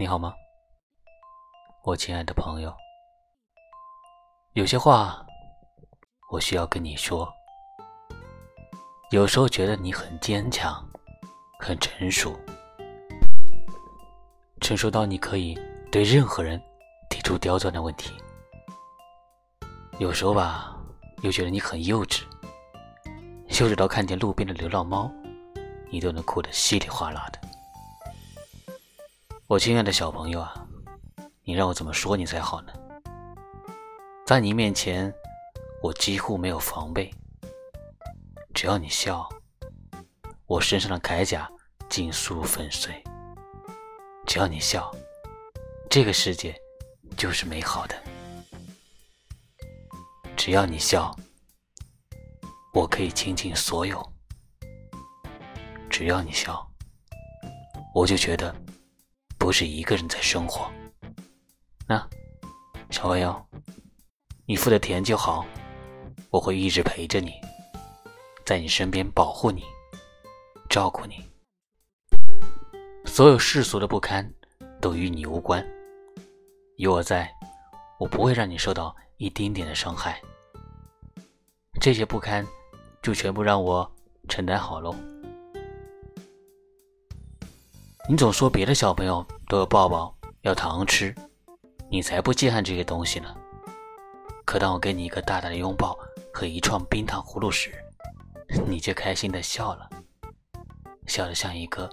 [0.00, 0.32] 你好吗？
[1.82, 2.72] 我亲爱的朋友，
[4.52, 5.26] 有些话
[6.30, 7.28] 我需要跟你说。
[9.10, 10.88] 有时候觉得你很坚强，
[11.58, 12.38] 很成熟，
[14.60, 15.58] 成熟到你可以
[15.90, 16.62] 对任何人
[17.10, 18.14] 提出刁钻的问题。
[19.98, 20.78] 有时候吧，
[21.22, 22.22] 又觉得你很幼稚，
[23.48, 25.10] 幼稚到看见路边的流浪猫，
[25.90, 27.47] 你都能哭得稀里哗啦的。
[29.48, 30.68] 我亲爱的小朋友啊，
[31.42, 32.72] 你让我怎么说你才好呢？
[34.26, 35.10] 在你面前，
[35.82, 37.10] 我几乎没有防备。
[38.52, 39.26] 只要你笑，
[40.44, 41.50] 我身上的铠甲
[41.88, 42.92] 尽数粉碎；
[44.26, 44.94] 只要你笑，
[45.88, 46.54] 这个世界
[47.16, 47.96] 就是美好的；
[50.36, 51.16] 只要你笑，
[52.74, 53.98] 我可以倾尽所有；
[55.88, 56.70] 只要你笑，
[57.94, 58.54] 我就觉得
[59.48, 60.70] 不是一个人在生活。
[61.86, 62.06] 那
[62.90, 63.34] 小朋友，
[64.44, 65.42] 你付的甜就好，
[66.28, 67.32] 我会一直陪着你。
[68.44, 69.62] 在你身边保护你，
[70.68, 71.24] 照顾你，
[73.06, 74.30] 所有世俗的不堪
[74.82, 75.66] 都与你无关。
[76.76, 77.34] 有我在，
[77.98, 80.20] 我不会让你受到一丁点的伤害。
[81.80, 82.46] 这些不堪
[83.00, 83.90] 就全部让我
[84.28, 84.94] 承担好喽。
[88.10, 91.14] 你总说别的小朋友都要抱抱，要糖吃，
[91.90, 93.34] 你才不稀罕这些东西呢。
[94.44, 95.98] 可当我给你一个大大的拥抱
[96.32, 97.72] 和一串冰糖葫芦时，
[98.68, 99.88] 你就开心的笑了，
[101.06, 101.88] 笑得像一个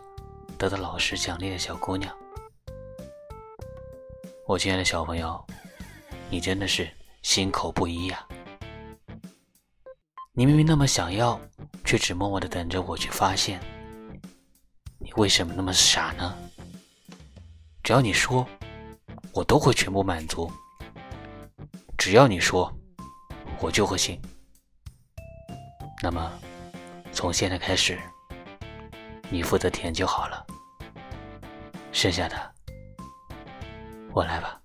[0.58, 2.14] 得到老师奖励的小姑娘。
[4.46, 5.42] 我亲爱的小朋友，
[6.30, 6.90] 你真的是
[7.22, 8.28] 心口不一呀！
[10.34, 11.40] 你明明那么想要，
[11.86, 13.62] 却只默默的等着我去发现。
[15.00, 16.38] 你为什么那么傻呢？
[17.86, 18.44] 只要你说，
[19.32, 20.52] 我都会全部满足。
[22.00, 22.76] 只要你说，
[23.60, 24.20] 我就会信。
[26.02, 26.32] 那么，
[27.12, 28.00] 从现在开始，
[29.30, 30.44] 你负责填就好了，
[31.92, 32.36] 剩下的
[34.14, 34.60] 我来吧。